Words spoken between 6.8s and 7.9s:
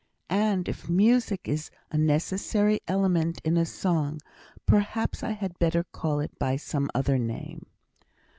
other name.